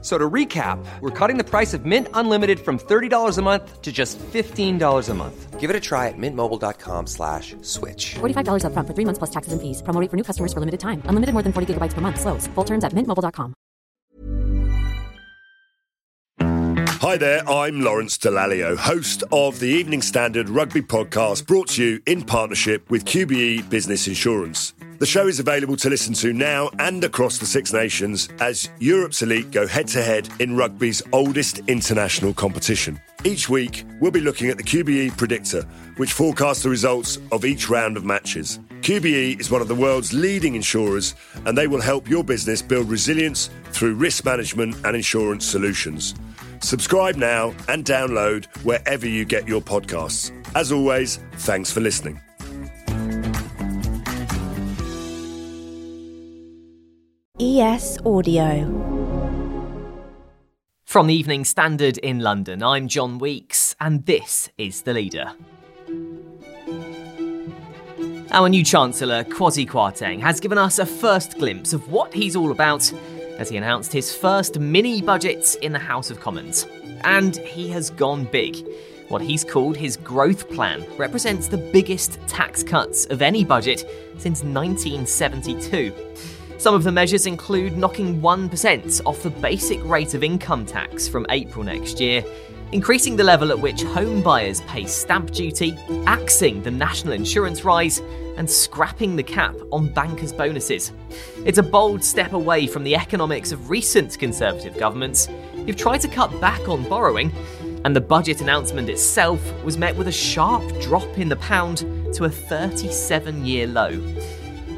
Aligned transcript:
So 0.00 0.16
to 0.16 0.30
recap, 0.30 0.78
we're 1.00 1.10
cutting 1.10 1.38
the 1.38 1.44
price 1.44 1.74
of 1.74 1.84
Mint 1.84 2.06
Unlimited 2.14 2.60
from 2.60 2.78
$30 2.78 3.36
a 3.36 3.42
month 3.42 3.82
to 3.82 3.90
just 3.90 4.16
$15 4.18 5.08
a 5.08 5.14
month. 5.14 5.58
Give 5.58 5.70
it 5.70 5.74
a 5.74 5.80
try 5.80 6.06
at 6.06 6.14
mintmobile.com 6.16 7.08
slash 7.08 7.56
switch. 7.62 8.14
$45 8.20 8.64
up 8.64 8.72
front 8.74 8.86
for 8.86 8.94
three 8.94 9.04
months 9.04 9.18
plus 9.18 9.30
taxes 9.30 9.52
and 9.52 9.60
fees. 9.60 9.82
Promo 9.82 10.00
rate 10.00 10.08
for 10.08 10.16
new 10.16 10.22
customers 10.22 10.52
for 10.52 10.60
limited 10.60 10.78
time. 10.78 11.02
Unlimited 11.06 11.32
more 11.32 11.42
than 11.42 11.52
40 11.52 11.74
gigabytes 11.74 11.94
per 11.94 12.00
month. 12.00 12.20
Slows. 12.20 12.46
Full 12.54 12.64
terms 12.64 12.84
at 12.84 12.92
mintmobile.com. 12.92 13.54
Hi 17.00 17.16
there, 17.16 17.48
I'm 17.48 17.80
Lawrence 17.80 18.18
Dallaglio, 18.18 18.76
host 18.76 19.22
of 19.32 19.60
the 19.60 19.68
Evening 19.68 20.02
Standard 20.02 20.50
Rugby 20.50 20.82
Podcast, 20.82 21.46
brought 21.46 21.68
to 21.70 21.82
you 21.82 22.00
in 22.06 22.22
partnership 22.22 22.90
with 22.90 23.04
QBE 23.04 23.70
Business 23.70 24.06
Insurance. 24.08 24.74
The 24.98 25.06
show 25.06 25.28
is 25.28 25.38
available 25.38 25.76
to 25.76 25.88
listen 25.88 26.12
to 26.14 26.32
now 26.32 26.70
and 26.80 27.04
across 27.04 27.38
the 27.38 27.46
Six 27.46 27.72
Nations 27.72 28.28
as 28.40 28.68
Europe's 28.80 29.22
elite 29.22 29.52
go 29.52 29.64
head 29.64 29.86
to 29.88 30.02
head 30.02 30.28
in 30.40 30.56
rugby's 30.56 31.02
oldest 31.12 31.60
international 31.68 32.34
competition. 32.34 33.00
Each 33.22 33.48
week, 33.48 33.84
we'll 34.00 34.10
be 34.10 34.20
looking 34.20 34.50
at 34.50 34.56
the 34.56 34.64
QBE 34.64 35.16
Predictor, 35.16 35.62
which 35.98 36.12
forecasts 36.12 36.64
the 36.64 36.68
results 36.68 37.18
of 37.30 37.44
each 37.44 37.70
round 37.70 37.96
of 37.96 38.04
matches. 38.04 38.58
QBE 38.80 39.38
is 39.38 39.52
one 39.52 39.62
of 39.62 39.68
the 39.68 39.74
world's 39.74 40.12
leading 40.12 40.56
insurers, 40.56 41.14
and 41.44 41.56
they 41.56 41.68
will 41.68 41.80
help 41.80 42.08
your 42.08 42.24
business 42.24 42.60
build 42.60 42.90
resilience 42.90 43.50
through 43.70 43.94
risk 43.94 44.24
management 44.24 44.74
and 44.84 44.96
insurance 44.96 45.46
solutions. 45.46 46.16
Subscribe 46.60 47.14
now 47.14 47.54
and 47.68 47.84
download 47.84 48.46
wherever 48.64 49.06
you 49.06 49.24
get 49.24 49.46
your 49.46 49.60
podcasts. 49.60 50.32
As 50.56 50.72
always, 50.72 51.20
thanks 51.34 51.70
for 51.70 51.78
listening. 51.78 52.20
ES 57.48 57.96
Audio. 58.04 58.46
From 60.84 61.06
the 61.06 61.14
Evening 61.14 61.46
Standard 61.46 61.96
in 61.96 62.18
London, 62.18 62.62
I'm 62.62 62.88
John 62.88 63.18
Weeks, 63.18 63.74
and 63.80 64.04
this 64.04 64.50
is 64.58 64.82
The 64.82 64.92
Leader. 64.92 65.32
Our 68.32 68.50
new 68.50 68.62
Chancellor, 68.62 69.24
Kwasi 69.24 69.66
Kwarteng, 69.66 70.20
has 70.20 70.40
given 70.40 70.58
us 70.58 70.78
a 70.78 70.84
first 70.84 71.38
glimpse 71.38 71.72
of 71.72 71.90
what 71.90 72.12
he's 72.12 72.36
all 72.36 72.50
about 72.50 72.92
as 73.38 73.48
he 73.48 73.56
announced 73.56 73.94
his 73.94 74.14
first 74.14 74.58
mini 74.58 75.00
budget 75.00 75.56
in 75.62 75.72
the 75.72 75.78
House 75.78 76.10
of 76.10 76.20
Commons. 76.20 76.66
And 77.00 77.34
he 77.38 77.70
has 77.70 77.88
gone 77.88 78.24
big. 78.24 78.62
What 79.08 79.22
he's 79.22 79.42
called 79.42 79.74
his 79.74 79.96
growth 79.96 80.50
plan 80.50 80.84
represents 80.98 81.48
the 81.48 81.56
biggest 81.56 82.18
tax 82.26 82.62
cuts 82.62 83.06
of 83.06 83.22
any 83.22 83.42
budget 83.42 83.88
since 84.18 84.42
1972. 84.42 85.94
Some 86.58 86.74
of 86.74 86.82
the 86.82 86.90
measures 86.90 87.26
include 87.26 87.78
knocking 87.78 88.20
1% 88.20 89.00
off 89.06 89.22
the 89.22 89.30
basic 89.30 89.82
rate 89.84 90.14
of 90.14 90.24
income 90.24 90.66
tax 90.66 91.06
from 91.06 91.24
April 91.30 91.64
next 91.64 92.00
year, 92.00 92.24
increasing 92.72 93.14
the 93.14 93.22
level 93.22 93.52
at 93.52 93.60
which 93.60 93.84
home 93.84 94.24
buyers 94.24 94.60
pay 94.62 94.84
stamp 94.84 95.30
duty, 95.30 95.78
axing 96.04 96.60
the 96.64 96.70
national 96.70 97.12
insurance 97.12 97.64
rise, 97.64 98.00
and 98.36 98.50
scrapping 98.50 99.14
the 99.14 99.22
cap 99.22 99.54
on 99.70 99.86
bankers' 99.86 100.32
bonuses. 100.32 100.90
It's 101.46 101.58
a 101.58 101.62
bold 101.62 102.02
step 102.02 102.32
away 102.32 102.66
from 102.66 102.82
the 102.82 102.96
economics 102.96 103.52
of 103.52 103.70
recent 103.70 104.18
Conservative 104.18 104.76
governments 104.76 105.28
who've 105.54 105.76
tried 105.76 106.00
to 106.00 106.08
cut 106.08 106.40
back 106.40 106.68
on 106.68 106.88
borrowing, 106.88 107.32
and 107.84 107.94
the 107.94 108.00
budget 108.00 108.40
announcement 108.40 108.88
itself 108.88 109.40
was 109.62 109.78
met 109.78 109.94
with 109.94 110.08
a 110.08 110.12
sharp 110.12 110.64
drop 110.80 111.18
in 111.18 111.28
the 111.28 111.36
pound 111.36 111.84
to 112.14 112.24
a 112.24 112.28
37 112.28 113.46
year 113.46 113.68
low. 113.68 113.92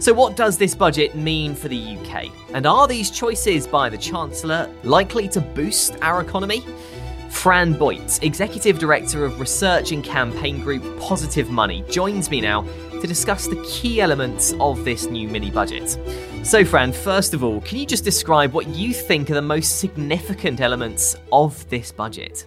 So, 0.01 0.15
what 0.15 0.35
does 0.35 0.57
this 0.57 0.75
budget 0.75 1.15
mean 1.15 1.55
for 1.55 1.69
the 1.69 1.99
UK? 1.99 2.29
And 2.55 2.67
are 2.67 2.89
these 2.89 3.11
choices 3.11 3.67
by 3.67 3.91
the 3.91 3.99
Chancellor 3.99 4.75
likely 4.83 5.29
to 5.29 5.43
boost 5.43 5.95
our 6.01 6.23
economy? 6.23 6.65
Fran 7.29 7.75
Boait, 7.75 8.23
Executive 8.23 8.79
Director 8.79 9.27
of 9.27 9.39
Research 9.39 9.93
and 9.93 10.03
Campaign 10.03 10.63
Group 10.63 10.99
Positive 10.99 11.51
Money, 11.51 11.85
joins 11.91 12.31
me 12.31 12.41
now 12.41 12.63
to 12.93 13.07
discuss 13.07 13.47
the 13.47 13.63
key 13.69 14.01
elements 14.01 14.55
of 14.59 14.87
this 14.87 15.05
new 15.05 15.29
mini 15.29 15.51
budget. 15.51 15.99
So, 16.45 16.65
Fran, 16.65 16.95
first 16.95 17.35
of 17.35 17.45
all, 17.45 17.61
can 17.61 17.77
you 17.77 17.85
just 17.85 18.03
describe 18.03 18.55
what 18.55 18.69
you 18.69 18.95
think 18.95 19.31
are 19.31 19.35
the 19.35 19.43
most 19.43 19.81
significant 19.81 20.63
elements 20.63 21.15
of 21.31 21.69
this 21.69 21.93
budget? 21.93 22.47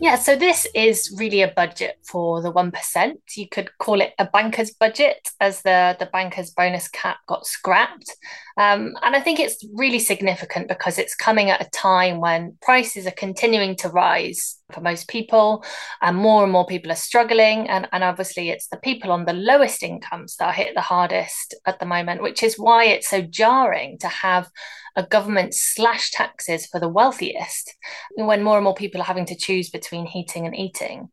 Yeah, 0.00 0.16
so 0.16 0.34
this 0.34 0.66
is 0.74 1.14
really 1.18 1.42
a 1.42 1.48
budget 1.48 1.98
for 2.02 2.40
the 2.40 2.50
1%. 2.50 3.18
You 3.36 3.46
could 3.50 3.76
call 3.76 4.00
it 4.00 4.14
a 4.18 4.24
banker's 4.24 4.70
budget 4.70 5.28
as 5.40 5.60
the, 5.60 5.94
the 5.98 6.06
banker's 6.06 6.52
bonus 6.52 6.88
cap 6.88 7.18
got 7.28 7.46
scrapped. 7.46 8.16
Um, 8.56 8.94
and 9.02 9.14
I 9.16 9.20
think 9.20 9.40
it's 9.40 9.64
really 9.74 9.98
significant 9.98 10.68
because 10.68 10.98
it's 10.98 11.14
coming 11.14 11.50
at 11.50 11.64
a 11.64 11.70
time 11.70 12.20
when 12.20 12.56
prices 12.60 13.06
are 13.06 13.12
continuing 13.12 13.76
to 13.76 13.88
rise 13.88 14.56
for 14.72 14.80
most 14.80 15.08
people, 15.08 15.64
and 16.00 16.16
more 16.16 16.42
and 16.44 16.52
more 16.52 16.66
people 16.66 16.92
are 16.92 16.96
struggling. 16.96 17.68
And, 17.68 17.88
and 17.92 18.04
obviously, 18.04 18.50
it's 18.50 18.68
the 18.68 18.76
people 18.76 19.10
on 19.12 19.24
the 19.24 19.32
lowest 19.32 19.82
incomes 19.82 20.36
that 20.36 20.46
are 20.46 20.52
hit 20.52 20.74
the 20.74 20.80
hardest 20.80 21.54
at 21.66 21.80
the 21.80 21.86
moment, 21.86 22.22
which 22.22 22.42
is 22.42 22.58
why 22.58 22.84
it's 22.84 23.08
so 23.08 23.22
jarring 23.22 23.98
to 23.98 24.08
have 24.08 24.48
a 24.96 25.06
government 25.06 25.54
slash 25.54 26.10
taxes 26.10 26.66
for 26.66 26.80
the 26.80 26.88
wealthiest 26.88 27.74
when 28.16 28.42
more 28.42 28.56
and 28.56 28.64
more 28.64 28.74
people 28.74 29.00
are 29.00 29.04
having 29.04 29.26
to 29.26 29.36
choose 29.36 29.70
between 29.70 30.06
heating 30.06 30.46
and 30.46 30.56
eating. 30.56 31.08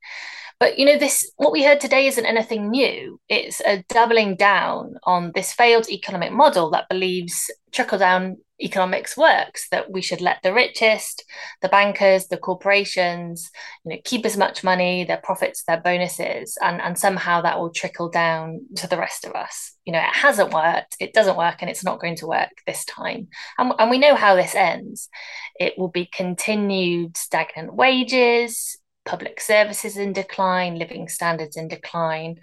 But 0.60 0.80
you 0.80 0.86
know, 0.86 0.98
this 0.98 1.32
what 1.38 1.52
we 1.52 1.64
heard 1.64 1.80
today 1.80 2.08
isn't 2.08 2.26
anything 2.26 2.70
new. 2.72 3.20
It's 3.30 3.62
a 3.62 3.84
doubling 3.90 4.36
down 4.36 4.96
on 5.04 5.32
this 5.36 5.54
failed 5.54 5.90
economic 5.90 6.32
model 6.32 6.72
that 6.72 6.90
believes 6.90 7.52
trickle 7.72 8.00
down 8.00 8.38
economics 8.60 9.16
works, 9.16 9.68
that 9.70 9.92
we 9.92 10.02
should 10.02 10.22
let 10.22 10.42
the 10.42 10.54
richest, 10.54 11.24
the 11.62 11.70
bankers, 11.70 12.28
the 12.28 12.38
corporations, 12.38 13.52
you 13.86 13.92
know, 13.92 14.02
keep 14.04 14.26
as 14.26 14.36
much 14.36 14.64
money, 14.64 15.04
their 15.04 15.22
profits, 15.24 15.64
their 15.64 15.80
bonuses, 15.80 16.58
and, 16.62 16.82
and 16.82 16.98
somehow 16.98 17.42
that 17.42 17.60
will 17.60 17.70
trickle 17.70 18.10
down 18.10 18.62
to 18.76 18.88
the 18.88 18.98
rest 18.98 19.26
of 19.26 19.34
us. 19.34 19.74
You 19.86 19.94
know, 19.94 20.00
it 20.00 20.16
hasn't 20.16 20.54
worked, 20.54 20.96
it 21.00 21.14
doesn't 21.14 21.38
work, 21.38 21.58
and 21.62 21.70
it's 21.70 21.84
not 21.84 22.00
going 22.00 22.16
to 22.18 22.28
work 22.28 22.50
this 22.66 22.84
time. 22.86 23.28
And, 23.58 23.74
and 23.78 23.90
we 23.90 24.00
know 24.00 24.16
how 24.16 24.36
this 24.36 24.56
ends. 24.56 25.10
It 25.60 25.74
will 25.78 25.90
be 25.90 26.08
continued 26.12 27.16
stagnant 27.16 27.76
wages, 27.76 28.78
public 29.08 29.42
services 29.42 29.98
in 29.98 30.14
decline, 30.14 30.78
living 30.78 31.08
standards 31.08 31.58
in 31.58 31.68
decline, 31.68 32.40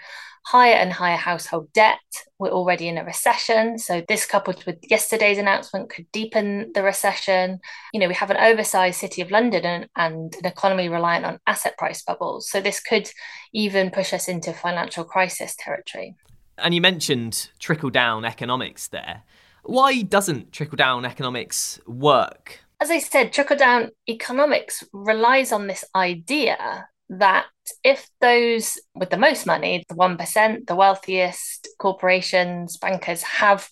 higher 0.47 0.75
and 0.75 0.93
higher 0.93 1.17
household 1.17 1.73
debt. 1.73 1.99
We're 2.39 2.51
already 2.51 2.89
in 2.89 2.99
a 2.99 3.05
recession. 3.05 3.79
So, 3.79 4.03
this 4.09 4.27
coupled 4.27 4.65
with 4.65 4.79
yesterday's 4.83 5.39
announcement 5.39 5.91
could 5.91 6.11
deepen 6.13 6.73
the 6.75 6.83
recession. 6.83 7.61
You 7.93 8.01
know, 8.01 8.09
we 8.09 8.15
have 8.15 8.31
an 8.31 8.37
oversized 8.37 8.99
city 8.99 9.23
of 9.23 9.31
London 9.31 9.65
and, 9.65 9.87
and 9.97 10.35
an 10.35 10.47
economy 10.47 10.89
reliant 10.89 11.25
on 11.25 11.39
asset 11.47 11.79
price 11.79 12.03
bubbles. 12.03 12.51
So, 12.51 12.61
this 12.61 12.81
could 12.81 13.11
even 13.53 13.91
push 13.91 14.13
us 14.13 14.29
into 14.29 14.53
financial 14.53 15.05
crisis 15.05 15.55
territory. 15.59 16.17
And 16.59 16.75
you 16.75 16.81
mentioned 16.81 17.51
trickle 17.59 17.91
down 17.91 18.25
economics 18.25 18.89
there. 18.89 19.23
Why 19.65 20.03
doesn't 20.03 20.53
trickle 20.53 20.77
down 20.77 21.05
economics 21.05 21.81
work? 21.87 22.64
As 22.81 22.91
I 22.91 22.99
said, 22.99 23.33
trickle 23.33 23.57
down 23.57 23.91
economics 24.09 24.85
relies 24.93 25.53
on 25.53 25.67
this 25.67 25.85
idea 25.95 26.89
that 27.09 27.47
if 27.83 28.09
those 28.21 28.79
with 28.95 29.11
the 29.11 29.17
most 29.17 29.47
money, 29.47 29.85
the 29.89 29.95
1%, 29.95 30.67
the 30.67 30.75
wealthiest 30.75 31.69
corporations, 31.79 32.77
bankers 32.77 33.23
have 33.23 33.69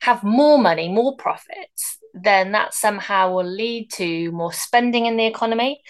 have 0.00 0.22
more 0.22 0.58
money, 0.58 0.88
more 0.88 1.16
profits, 1.16 1.98
then 2.14 2.52
that 2.52 2.72
somehow 2.72 3.32
will 3.32 3.44
lead 3.44 3.90
to 3.90 4.30
more 4.30 4.52
spending 4.52 5.06
in 5.06 5.16
the 5.16 5.26
economy 5.26 5.82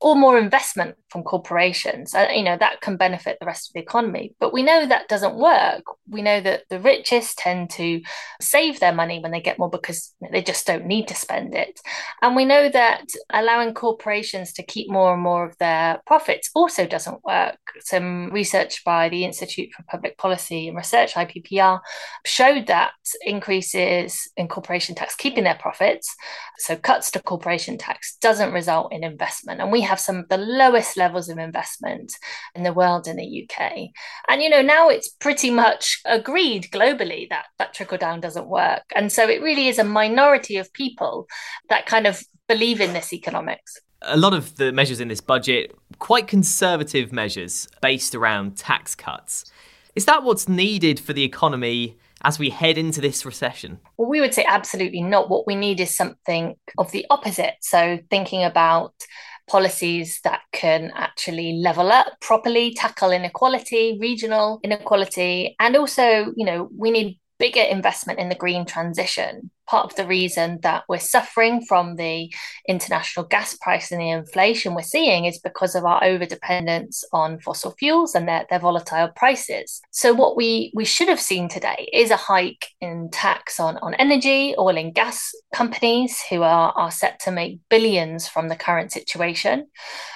or 0.00 0.14
more 0.14 0.38
investment 0.38 0.94
from 1.08 1.24
corporations. 1.24 2.14
Uh, 2.14 2.28
you 2.32 2.42
know, 2.42 2.56
that 2.56 2.80
can 2.80 2.96
benefit 2.96 3.38
the 3.40 3.46
rest 3.46 3.68
of 3.68 3.74
the 3.74 3.80
economy. 3.80 4.34
But 4.38 4.52
we 4.52 4.62
know 4.62 4.86
that 4.86 5.08
doesn't 5.08 5.34
work. 5.34 5.82
We 6.08 6.22
know 6.22 6.40
that 6.40 6.64
the 6.70 6.78
richest 6.78 7.38
tend 7.38 7.70
to 7.70 8.00
save 8.40 8.78
their 8.78 8.94
money 8.94 9.18
when 9.18 9.32
they 9.32 9.40
get 9.40 9.58
more 9.58 9.70
because 9.70 10.14
they 10.30 10.42
just 10.42 10.66
don't 10.66 10.86
need 10.86 11.08
to 11.08 11.14
spend 11.14 11.54
it. 11.54 11.80
And 12.22 12.36
we 12.36 12.44
know 12.44 12.68
that 12.68 13.06
allowing 13.30 13.74
corporations 13.74 14.52
to 14.54 14.62
keep 14.62 14.88
more 14.88 15.12
and 15.12 15.22
more 15.22 15.44
of 15.44 15.58
their 15.58 16.00
profits 16.06 16.50
also 16.54 16.86
doesn't 16.86 17.24
work. 17.24 17.58
Some 17.80 18.30
research 18.30 18.84
by 18.84 19.08
the 19.08 19.24
Institute 19.24 19.70
for 19.76 19.82
Public 19.88 20.16
Policy 20.16 20.68
and 20.68 20.76
Research, 20.76 21.14
IPPR, 21.14 21.80
showed 22.24 22.68
that 22.68 22.92
increases 23.22 24.30
in 24.36 24.46
corporation 24.46 24.94
tax, 24.94 25.16
keeping 25.16 25.44
their 25.44 25.54
profits 25.56 25.71
profits. 25.72 26.14
So 26.58 26.76
cuts 26.76 27.10
to 27.12 27.22
corporation 27.22 27.78
tax 27.78 28.16
doesn't 28.20 28.52
result 28.52 28.92
in 28.92 29.04
investment. 29.04 29.60
And 29.60 29.72
we 29.72 29.80
have 29.82 29.98
some 29.98 30.16
of 30.16 30.28
the 30.28 30.36
lowest 30.36 30.96
levels 30.96 31.28
of 31.28 31.38
investment 31.38 32.12
in 32.54 32.62
the 32.62 32.72
world 32.72 33.06
in 33.06 33.16
the 33.16 33.48
UK. 33.48 33.90
And, 34.28 34.42
you 34.42 34.50
know, 34.50 34.62
now 34.62 34.88
it's 34.88 35.08
pretty 35.08 35.50
much 35.50 36.00
agreed 36.04 36.68
globally 36.70 37.28
that 37.30 37.46
that 37.58 37.74
trickle 37.74 37.98
down 37.98 38.20
doesn't 38.20 38.46
work. 38.46 38.82
And 38.94 39.10
so 39.10 39.28
it 39.28 39.42
really 39.42 39.68
is 39.68 39.78
a 39.78 39.84
minority 39.84 40.56
of 40.58 40.72
people 40.72 41.26
that 41.68 41.86
kind 41.86 42.06
of 42.06 42.22
believe 42.48 42.80
in 42.80 42.92
this 42.92 43.12
economics 43.12 43.80
a 44.04 44.16
lot 44.16 44.34
of 44.34 44.56
the 44.56 44.72
measures 44.72 44.98
in 44.98 45.06
this 45.06 45.20
budget, 45.20 45.72
quite 46.00 46.26
conservative 46.26 47.12
measures 47.12 47.68
based 47.80 48.16
around 48.16 48.56
tax 48.56 48.96
cuts. 48.96 49.44
Is 49.94 50.06
that 50.06 50.24
what's 50.24 50.48
needed 50.48 50.98
for 50.98 51.12
the 51.12 51.22
economy 51.22 51.96
as 52.24 52.38
we 52.38 52.50
head 52.50 52.78
into 52.78 53.00
this 53.00 53.24
recession? 53.24 53.78
Well, 53.96 54.08
we 54.08 54.20
would 54.20 54.34
say 54.34 54.44
absolutely 54.48 55.02
not. 55.02 55.30
What 55.30 55.46
we 55.46 55.54
need 55.54 55.80
is 55.80 55.94
something 55.94 56.54
of 56.78 56.90
the 56.92 57.06
opposite. 57.10 57.54
So, 57.60 57.98
thinking 58.10 58.44
about 58.44 58.94
policies 59.48 60.20
that 60.24 60.40
can 60.52 60.92
actually 60.94 61.54
level 61.54 61.90
up 61.90 62.06
properly, 62.20 62.74
tackle 62.74 63.10
inequality, 63.10 63.98
regional 64.00 64.60
inequality, 64.62 65.56
and 65.58 65.76
also, 65.76 66.32
you 66.36 66.46
know, 66.46 66.68
we 66.76 66.90
need 66.90 67.18
bigger 67.38 67.60
investment 67.60 68.20
in 68.20 68.28
the 68.28 68.36
green 68.36 68.64
transition 68.64 69.50
part 69.72 69.90
of 69.90 69.96
the 69.96 70.06
reason 70.06 70.58
that 70.60 70.84
we're 70.86 70.98
suffering 70.98 71.64
from 71.64 71.96
the 71.96 72.30
international 72.68 73.24
gas 73.24 73.56
price 73.56 73.90
and 73.90 74.02
the 74.02 74.10
inflation 74.10 74.74
we're 74.74 74.82
seeing 74.82 75.24
is 75.24 75.38
because 75.38 75.74
of 75.74 75.86
our 75.86 76.04
over 76.04 76.26
dependence 76.26 77.04
on 77.10 77.40
fossil 77.40 77.70
fuels 77.78 78.14
and 78.14 78.28
their, 78.28 78.44
their 78.50 78.58
volatile 78.58 79.08
prices. 79.16 79.80
So 79.90 80.12
what 80.12 80.36
we 80.36 80.72
we 80.74 80.84
should 80.84 81.08
have 81.08 81.20
seen 81.20 81.48
today 81.48 81.88
is 81.90 82.10
a 82.10 82.16
hike 82.16 82.61
in 82.82 83.08
tax 83.10 83.60
on, 83.60 83.78
on 83.78 83.94
energy, 83.94 84.54
oil 84.58 84.76
and 84.76 84.92
gas 84.92 85.32
companies 85.54 86.20
who 86.28 86.42
are, 86.42 86.72
are 86.72 86.90
set 86.90 87.20
to 87.20 87.30
make 87.30 87.60
billions 87.70 88.26
from 88.26 88.48
the 88.48 88.56
current 88.56 88.90
situation. 88.90 89.68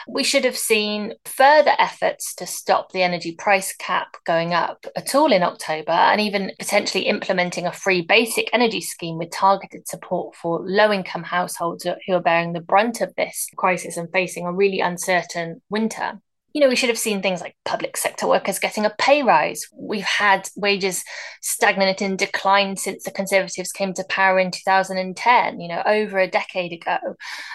We 0.09 0.25
should 0.25 0.45
have 0.45 0.57
seen 0.57 1.15
further 1.25 1.75
efforts 1.79 2.35
to 2.35 2.47
stop 2.47 2.91
the 2.91 3.03
energy 3.03 3.37
price 3.37 3.73
cap 3.77 4.17
going 4.27 4.53
up 4.53 4.85
at 4.97 5.15
all 5.15 5.33
in 5.33 5.45
October 5.45 5.93
and 5.93 6.21
even 6.21 6.53
potentially 6.59 7.05
implementing 7.05 7.67
a 7.67 7.73
free 7.73 8.03
basic 8.03 8.51
energy 8.53 8.81
scheme 8.81 9.17
with 9.17 9.31
targeted 9.31 9.87
support 9.87 10.35
for 10.35 10.61
low 10.67 10.93
income 10.93 11.23
households 11.23 11.87
who 12.07 12.13
are 12.13 12.21
bearing 12.21 12.53
the 12.53 12.61
brunt 12.61 13.01
of 13.01 13.15
this 13.17 13.47
crisis 13.57 13.97
and 13.97 14.11
facing 14.13 14.45
a 14.45 14.53
really 14.53 14.81
uncertain 14.81 15.63
winter 15.71 16.21
you 16.57 16.61
know, 16.61 16.71
we 16.71 16.77
should 16.77 16.89
have 16.89 16.97
seen 16.97 17.21
things 17.21 17.43
like 17.43 17.55
public 17.67 17.99
sector 17.99 18.27
workers 18.27 18.59
getting 18.59 18.87
a 18.87 18.95
pay 18.99 19.23
rise. 19.23 19.67
We've 19.79 20.03
had 20.03 20.49
wages 20.57 21.05
stagnant 21.43 22.01
and 22.01 22.19
decline 22.19 22.79
since 22.79 23.05
the 23.05 23.11
Conservatives 23.11 23.73
came 23.73 23.93
to 23.93 24.05
power 24.09 24.39
in 24.39 24.51
2010, 24.51 25.61
you 25.61 25.69
know, 25.69 25.83
over 25.85 26.19
a 26.19 26.27
decade 26.27 26.73
ago. 26.73 26.97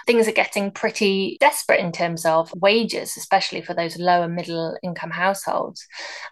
Things 0.06 0.28
are 0.28 0.32
getting 0.32 0.70
pretty 0.70 1.38
desperate 1.40 1.80
in 1.80 1.92
terms 1.92 2.28
of 2.28 2.54
wages, 2.56 3.18
especially 3.18 3.64
for 3.64 3.74
those 3.74 3.98
low 3.98 4.22
and 4.22 4.36
middle 4.36 4.78
income 4.84 5.10
households. 5.10 5.84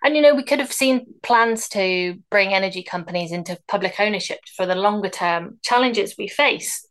And, 0.04 0.16
you 0.16 0.22
know, 0.22 0.36
we 0.36 0.44
could 0.44 0.60
have 0.60 0.72
seen 0.72 1.08
plans 1.24 1.70
to 1.70 2.20
bring 2.30 2.54
energy 2.54 2.84
companies 2.84 3.32
into 3.32 3.58
public 3.68 3.96
ownership 4.00 4.42
for 4.56 4.68
the 4.68 4.76
longer 4.76 5.10
term 5.10 5.58
challenges 5.64 6.14
we 6.20 6.28
face. 6.28 6.86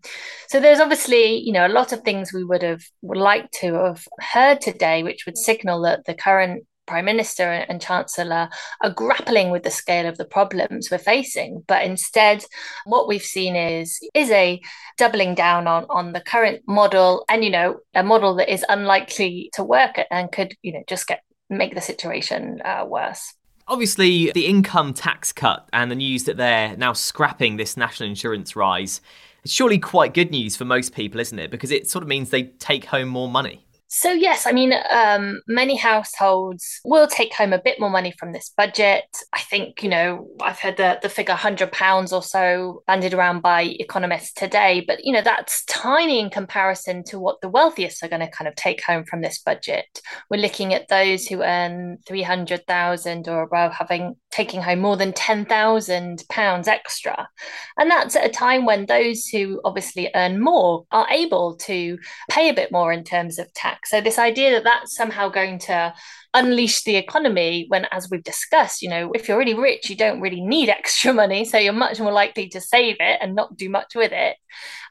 So 0.49 0.59
there's 0.59 0.81
obviously, 0.81 1.37
you 1.37 1.53
know, 1.53 1.69
a 1.69 1.69
lot 1.69 1.93
of 1.93 2.01
things 2.01 2.33
we 2.33 2.43
would 2.43 2.63
have 2.63 2.83
would 3.03 3.19
like 3.19 3.51
to 3.61 3.75
have 3.75 4.09
heard 4.19 4.61
today, 4.61 5.05
which 5.05 5.25
would 5.25 5.39
signal 5.39 5.68
that 5.83 6.05
the 6.05 6.15
current 6.15 6.65
prime 6.87 7.05
minister 7.05 7.45
and 7.45 7.83
chancellor 7.83 8.49
are 8.83 8.91
grappling 8.91 9.51
with 9.51 9.63
the 9.63 9.71
scale 9.71 10.07
of 10.09 10.17
the 10.17 10.25
problems 10.25 10.91
we're 10.91 10.99
facing 10.99 11.63
but 11.69 11.85
instead 11.85 12.43
what 12.87 13.07
we've 13.07 13.23
seen 13.23 13.55
is 13.55 14.01
is 14.15 14.31
a 14.31 14.59
doubling 14.97 15.35
down 15.35 15.67
on 15.67 15.85
on 15.91 16.13
the 16.13 16.21
current 16.21 16.63
model 16.67 17.25
and 17.29 17.45
you 17.45 17.51
know 17.51 17.77
a 17.95 18.03
model 18.03 18.35
that 18.35 18.51
is 18.51 18.65
unlikely 18.71 19.51
to 19.53 19.63
work 19.63 20.01
and 20.11 20.33
could 20.33 20.55
you 20.63 20.73
know 20.73 20.83
just 20.89 21.07
get 21.07 21.23
make 21.51 21.75
the 21.75 21.81
situation 21.81 22.61
uh, 22.65 22.85
worse 22.87 23.35
obviously 23.67 24.33
the 24.33 24.47
income 24.47 24.95
tax 24.95 25.31
cut 25.31 25.69
and 25.75 25.91
the 25.91 25.95
news 25.95 26.25
that 26.25 26.39
they're 26.39 26.75
now 26.79 26.95
scrapping 26.95 27.59
this 27.59 27.77
national 27.77 28.09
insurance 28.09 28.57
rise 28.57 29.03
it's 29.45 29.53
surely 29.53 29.79
quite 29.79 30.15
good 30.15 30.31
news 30.31 30.57
for 30.57 30.65
most 30.65 30.95
people, 30.95 31.21
isn't 31.21 31.39
it? 31.39 31.51
Because 31.51 31.71
it 31.71 31.89
sort 31.89 32.03
of 32.03 32.09
means 32.09 32.31
they 32.31 32.45
take 32.45 32.85
home 32.87 33.09
more 33.09 33.29
money. 33.29 33.65
So, 33.91 34.13
yes, 34.13 34.47
I 34.47 34.53
mean, 34.53 34.75
um, 34.91 35.41
many 35.49 35.75
households 35.75 36.79
will 36.85 37.07
take 37.07 37.33
home 37.33 37.55
a 37.55 37.59
bit 37.59 37.81
more 37.81 37.89
money 37.89 38.13
from 38.19 38.33
this 38.33 38.53
budget. 38.55 39.05
I 39.33 39.41
think, 39.41 39.83
you 39.83 39.89
know, 39.89 40.29
I've 40.43 40.59
heard 40.59 40.77
the, 40.77 40.99
the 41.01 41.09
figure 41.09 41.35
£100 41.35 42.13
or 42.13 42.23
so 42.23 42.83
bandied 42.87 43.15
around 43.15 43.41
by 43.41 43.63
economists 43.63 44.35
today, 44.35 44.85
but, 44.87 45.05
you 45.05 45.13
know, 45.15 45.23
that's 45.23 45.65
tiny 45.65 46.21
in 46.21 46.29
comparison 46.29 47.03
to 47.05 47.19
what 47.19 47.41
the 47.41 47.49
wealthiest 47.49 48.03
are 48.05 48.09
going 48.09 48.21
to 48.21 48.31
kind 48.31 48.47
of 48.47 48.55
take 48.57 48.85
home 48.85 49.07
from 49.07 49.23
this 49.23 49.39
budget. 49.39 50.03
We're 50.31 50.43
looking 50.43 50.75
at 50.75 50.89
those 50.89 51.27
who 51.27 51.43
earn 51.43 51.97
300,000 52.07 53.27
or 53.27 53.43
above 53.43 53.73
having 53.73 54.17
taking 54.39 54.63
home 54.63 54.79
more 54.79 54.97
than 54.97 55.13
£10,000 55.13 56.69
extra. 56.69 57.29
And 57.77 57.91
that's 57.91 58.15
at 58.15 58.25
a 58.25 58.29
time 58.29 58.65
when 58.65 58.87
those 58.87 59.27
who 59.27 59.61
obviously 59.65 60.11
earn 60.15 60.41
more 60.41 60.87
are 60.93 61.09
able 61.11 61.57
to 61.57 61.99
pay 62.31 62.49
a 62.49 62.55
bit 62.55 62.71
more 62.71 62.93
in 62.93 63.03
terms 63.03 63.39
of 63.39 63.53
tax 63.53 63.91
so 63.91 64.01
this 64.01 64.19
idea 64.19 64.53
that 64.53 64.65
that's 64.65 64.95
somehow 64.95 65.29
going 65.29 65.59
to 65.59 65.93
unleash 66.35 66.85
the 66.85 66.97
economy 66.97 67.65
when 67.69 67.87
as 67.91 68.09
we've 68.11 68.23
discussed 68.23 68.83
you 68.83 68.89
know 68.89 69.11
if 69.15 69.29
you're 69.29 69.39
really 69.39 69.55
rich 69.55 69.89
you 69.89 69.97
don't 69.97 70.21
really 70.21 70.41
need 70.41 70.69
extra 70.79 71.13
money 71.13 71.45
so 71.45 71.59
you're 71.59 71.73
much 71.73 71.99
more 72.01 72.13
likely 72.13 72.49
to 72.49 72.61
save 72.61 72.97
it 73.01 73.19
and 73.21 73.35
not 73.35 73.57
do 73.57 73.69
much 73.69 73.95
with 73.95 74.13
it. 74.13 74.37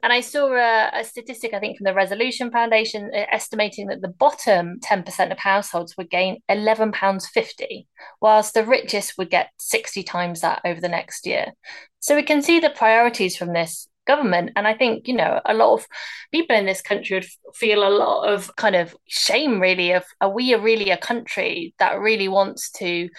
And 0.04 0.13
i 0.13 0.22
saw 0.22 0.54
a, 0.54 0.89
a 0.94 1.04
statistic 1.04 1.54
i 1.54 1.60
think 1.60 1.78
from 1.78 1.86
the 1.86 1.94
resolution 1.94 2.51
foundation 2.51 3.12
uh, 3.13 3.25
estimating 3.31 3.88
that 3.88 4.01
the 4.01 4.07
bottom 4.07 4.80
10% 4.80 5.31
of 5.31 5.38
households 5.38 5.95
would 5.98 6.10
gain 6.10 6.39
11 6.50 6.92
pounds 6.92 7.28
50 7.28 7.88
whilst 8.22 8.54
the 8.54 8.66
richest 8.66 9.18
would 9.18 9.30
get 9.30 9.50
60 9.60 10.04
times 10.04 10.42
that 10.42 10.62
over 10.66 10.80
the 10.80 10.90
next 10.90 11.25
year. 11.25 11.54
So 12.00 12.16
we 12.16 12.24
can 12.24 12.42
see 12.42 12.60
the 12.60 12.69
priorities 12.69 13.36
from 13.36 13.54
this 13.54 13.88
government. 14.07 14.51
And 14.56 14.68
I 14.68 14.74
think, 14.74 15.07
you 15.07 15.15
know, 15.15 15.42
a 15.45 15.54
lot 15.54 15.74
of 15.74 15.88
people 16.31 16.56
in 16.56 16.65
this 16.65 16.81
country 16.81 17.18
would 17.18 17.56
feel 17.56 17.88
a 17.88 17.89
lot 17.89 18.33
of 18.33 18.56
kind 18.56 18.75
of 18.75 18.95
shame, 19.07 19.59
really, 19.59 19.92
of 19.92 20.04
are 20.21 20.33
we 20.33 20.56
really 20.56 20.89
a 20.89 20.98
country 20.98 21.74
that 21.77 22.00
really 22.00 22.27
wants 22.27 22.71
to 22.71 23.09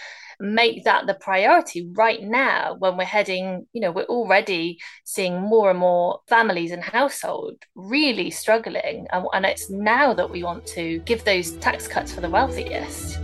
make 0.41 0.85
that 0.85 1.07
the 1.07 1.15
priority 1.15 1.89
right 1.95 2.23
now 2.23 2.77
when 2.79 2.97
we're 2.97 3.05
heading, 3.05 3.67
you 3.73 3.81
know, 3.81 3.91
we're 3.91 4.05
already 4.05 4.79
seeing 5.05 5.41
more 5.41 5.71
and 5.71 5.79
more 5.79 6.21
families 6.29 6.71
and 6.71 6.83
household 6.83 7.57
really 7.75 8.31
struggling. 8.31 9.07
And, 9.11 9.27
and 9.33 9.45
it's 9.45 9.69
now 9.69 10.15
that 10.15 10.31
we 10.31 10.43
want 10.45 10.65
to 10.69 11.01
give 11.01 11.25
those 11.25 11.53
tax 11.57 11.89
cuts 11.89 12.13
for 12.13 12.21
the 12.21 12.31
wealthiest. 12.31 13.19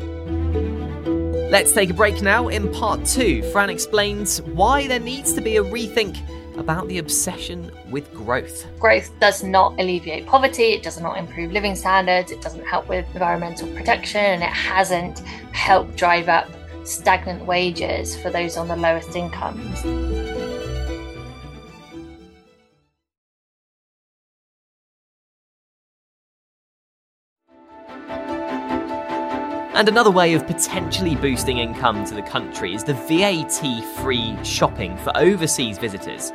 Let's 1.50 1.70
take 1.70 1.90
a 1.90 1.94
break 1.94 2.20
now. 2.20 2.48
In 2.48 2.72
part 2.72 3.06
two, 3.06 3.44
Fran 3.52 3.70
explains 3.70 4.42
why 4.42 4.88
there 4.88 4.98
needs 4.98 5.32
to 5.34 5.40
be 5.40 5.56
a 5.56 5.62
rethink 5.62 6.16
about 6.56 6.88
the 6.88 6.98
obsession 6.98 7.70
with 7.90 8.12
growth. 8.14 8.66
Growth 8.78 9.10
does 9.20 9.42
not 9.42 9.78
alleviate 9.78 10.26
poverty, 10.26 10.72
it 10.72 10.82
does 10.82 11.00
not 11.00 11.16
improve 11.16 11.52
living 11.52 11.74
standards, 11.74 12.30
it 12.30 12.40
doesn't 12.40 12.64
help 12.64 12.88
with 12.88 13.06
environmental 13.12 13.68
protection, 13.74 14.20
and 14.20 14.42
it 14.42 14.48
hasn't 14.48 15.20
helped 15.52 15.96
drive 15.96 16.28
up 16.28 16.48
stagnant 16.84 17.44
wages 17.46 18.16
for 18.16 18.30
those 18.30 18.56
on 18.56 18.68
the 18.68 18.76
lowest 18.76 19.16
incomes. 19.16 20.23
And 29.74 29.88
another 29.88 30.12
way 30.12 30.34
of 30.34 30.46
potentially 30.46 31.16
boosting 31.16 31.58
income 31.58 32.04
to 32.04 32.14
the 32.14 32.22
country 32.22 32.74
is 32.74 32.84
the 32.84 32.94
VAT 32.94 33.84
free 33.96 34.36
shopping 34.44 34.96
for 34.98 35.10
overseas 35.16 35.78
visitors. 35.78 36.32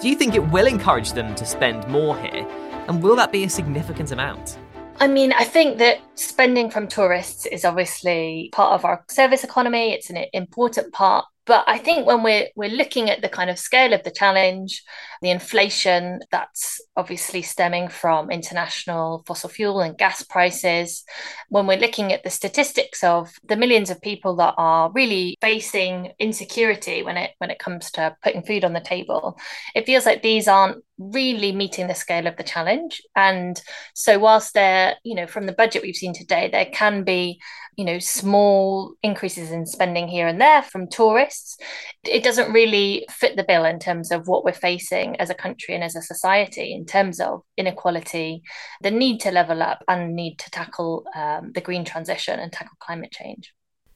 Do 0.00 0.08
you 0.08 0.16
think 0.16 0.34
it 0.34 0.50
will 0.50 0.66
encourage 0.66 1.12
them 1.12 1.32
to 1.36 1.46
spend 1.46 1.86
more 1.86 2.18
here? 2.18 2.44
And 2.88 3.00
will 3.00 3.14
that 3.14 3.30
be 3.30 3.44
a 3.44 3.48
significant 3.48 4.10
amount? 4.10 4.58
I 4.98 5.06
mean, 5.06 5.32
I 5.32 5.44
think 5.44 5.78
that 5.78 6.00
spending 6.16 6.70
from 6.70 6.88
tourists 6.88 7.46
is 7.46 7.64
obviously 7.64 8.50
part 8.52 8.72
of 8.72 8.84
our 8.84 9.04
service 9.08 9.44
economy. 9.44 9.92
It's 9.92 10.10
an 10.10 10.24
important 10.32 10.92
part 10.92 11.26
but 11.44 11.64
I 11.66 11.78
think 11.78 12.06
when 12.06 12.22
we're 12.22 12.48
we're 12.54 12.70
looking 12.70 13.10
at 13.10 13.20
the 13.20 13.28
kind 13.28 13.50
of 13.50 13.58
scale 13.58 13.92
of 13.92 14.02
the 14.04 14.10
challenge, 14.10 14.82
the 15.22 15.30
inflation 15.30 16.20
that's 16.30 16.80
obviously 16.96 17.42
stemming 17.42 17.88
from 17.88 18.30
international 18.30 19.24
fossil 19.26 19.48
fuel 19.48 19.80
and 19.80 19.98
gas 19.98 20.22
prices, 20.22 21.04
when 21.48 21.66
we're 21.66 21.78
looking 21.78 22.12
at 22.12 22.22
the 22.22 22.30
statistics 22.30 23.02
of 23.02 23.32
the 23.44 23.56
millions 23.56 23.90
of 23.90 24.00
people 24.00 24.36
that 24.36 24.54
are 24.56 24.92
really 24.92 25.36
facing 25.40 26.12
insecurity 26.18 27.02
when 27.02 27.16
it 27.16 27.32
when 27.38 27.50
it 27.50 27.58
comes 27.58 27.90
to 27.92 28.16
putting 28.22 28.42
food 28.44 28.64
on 28.64 28.72
the 28.72 28.80
table, 28.80 29.36
it 29.74 29.86
feels 29.86 30.06
like 30.06 30.22
these 30.22 30.46
aren't 30.46 30.82
really 30.98 31.52
meeting 31.52 31.86
the 31.86 31.94
scale 31.94 32.26
of 32.26 32.36
the 32.36 32.42
challenge. 32.42 33.02
And 33.16 33.60
so 33.94 34.18
whilst 34.18 34.54
there, 34.54 34.96
you 35.04 35.14
know, 35.14 35.26
from 35.26 35.46
the 35.46 35.52
budget 35.52 35.82
we've 35.82 35.96
seen 35.96 36.14
today, 36.14 36.48
there 36.50 36.66
can 36.66 37.04
be, 37.04 37.40
you 37.76 37.84
know, 37.84 37.98
small 37.98 38.94
increases 39.02 39.50
in 39.50 39.64
spending 39.64 40.06
here 40.06 40.26
and 40.26 40.40
there 40.40 40.62
from 40.62 40.88
tourists, 40.88 41.56
it 42.04 42.22
doesn't 42.22 42.52
really 42.52 43.06
fit 43.10 43.36
the 43.36 43.44
bill 43.44 43.64
in 43.64 43.78
terms 43.78 44.10
of 44.10 44.28
what 44.28 44.44
we're 44.44 44.52
facing 44.52 45.16
as 45.16 45.30
a 45.30 45.34
country 45.34 45.74
and 45.74 45.82
as 45.82 45.96
a 45.96 46.02
society 46.02 46.74
in 46.74 46.84
terms 46.84 47.18
of 47.18 47.42
inequality, 47.56 48.42
the 48.82 48.90
need 48.90 49.20
to 49.20 49.30
level 49.30 49.62
up, 49.62 49.82
and 49.88 50.14
need 50.14 50.38
to 50.38 50.50
tackle 50.50 51.04
um, 51.14 51.52
the 51.54 51.60
green 51.60 51.84
transition 51.84 52.38
and 52.38 52.52
tackle 52.52 52.76
climate 52.78 53.10
change. 53.10 53.54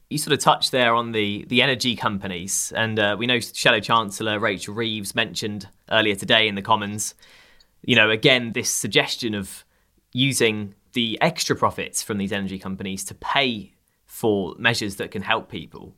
You 0.09 0.17
sort 0.17 0.33
of 0.33 0.39
touched 0.39 0.71
there 0.71 0.95
on 0.95 1.11
the 1.11 1.45
the 1.49 1.61
energy 1.61 1.95
companies, 1.95 2.71
and 2.75 2.97
uh, 2.97 3.15
we 3.19 3.27
know 3.27 3.39
Shadow 3.41 3.81
Chancellor 3.81 4.39
Rachel 4.39 4.73
Reeves 4.73 5.13
mentioned 5.13 5.67
earlier 5.91 6.15
today 6.15 6.47
in 6.47 6.55
the 6.55 6.61
Commons. 6.61 7.13
You 7.83 7.95
know, 7.97 8.09
again, 8.09 8.53
this 8.53 8.69
suggestion 8.69 9.35
of 9.35 9.65
using 10.13 10.73
the 10.97 11.15
extra 11.21 11.55
profits 11.55 12.01
from 12.01 12.17
these 12.17 12.31
energy 12.31 12.57
companies 12.57 13.03
to 13.03 13.13
pay 13.13 13.71
for 14.07 14.55
measures 14.57 14.95
that 14.95 15.11
can 15.11 15.21
help 15.21 15.47
people. 15.47 15.95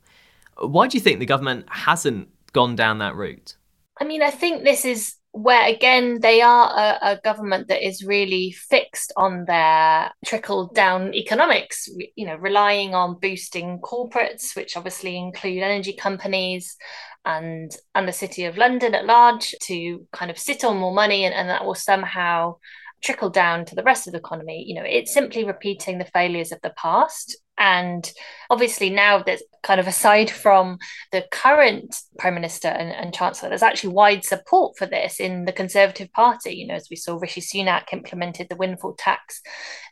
Why 0.58 0.88
do 0.88 0.98
you 0.98 1.00
think 1.00 1.20
the 1.20 1.24
government 1.24 1.64
hasn't 1.70 2.28
gone 2.52 2.76
down 2.76 2.98
that 2.98 3.14
route? 3.14 3.56
I 3.98 4.04
mean, 4.04 4.22
I 4.22 4.30
think 4.30 4.62
this 4.62 4.84
is 4.84 5.14
where 5.32 5.66
again 5.66 6.20
they 6.20 6.42
are 6.42 6.68
a, 6.76 7.12
a, 7.12 7.20
government 7.24 7.68
that 7.68 7.86
is 7.86 8.04
really 8.04 8.50
fixed 8.50 9.10
on 9.16 9.44
their 9.46 10.10
trickle 10.26 10.66
down 10.66 11.14
economics 11.14 11.88
you 12.16 12.26
know 12.26 12.34
relying 12.34 12.96
on 12.96 13.16
boosting 13.20 13.78
corporates 13.78 14.56
which 14.56 14.76
obviously 14.76 15.16
include 15.16 15.62
energy 15.62 15.92
companies 15.92 16.76
and 17.24 17.76
and 17.94 18.08
the 18.08 18.12
city 18.12 18.44
of 18.44 18.58
london 18.58 18.92
at 18.92 19.06
large 19.06 19.54
to 19.62 20.04
kind 20.12 20.32
of 20.32 20.36
sit 20.36 20.64
on 20.64 20.76
more 20.76 20.92
money 20.92 21.24
and, 21.24 21.32
and 21.32 21.48
that 21.48 21.64
will 21.64 21.76
somehow 21.76 22.56
trickle 23.02 23.30
down 23.30 23.64
to 23.64 23.74
the 23.74 23.82
rest 23.82 24.06
of 24.06 24.12
the 24.12 24.18
economy 24.18 24.64
you 24.66 24.74
know 24.74 24.84
it's 24.84 25.12
simply 25.12 25.44
repeating 25.44 25.98
the 25.98 26.04
failures 26.04 26.52
of 26.52 26.60
the 26.62 26.74
past 26.76 27.36
and 27.58 28.12
obviously, 28.50 28.90
now 28.90 29.22
there's 29.22 29.42
kind 29.62 29.80
of 29.80 29.86
aside 29.86 30.30
from 30.30 30.78
the 31.12 31.24
current 31.30 31.94
Prime 32.18 32.34
Minister 32.34 32.68
and, 32.68 32.90
and, 32.90 33.14
Chancellor, 33.14 33.48
there's 33.48 33.62
actually 33.62 33.92
wide 33.92 34.24
support 34.24 34.76
for 34.76 34.86
this 34.86 35.20
in 35.20 35.44
the 35.44 35.52
Conservative 35.52 36.12
Party. 36.12 36.54
You 36.54 36.66
know, 36.66 36.74
as 36.74 36.88
we 36.90 36.96
saw, 36.96 37.16
Rishi 37.16 37.40
Sunak 37.40 37.92
implemented 37.92 38.48
the 38.48 38.56
windfall 38.56 38.94
tax 38.98 39.40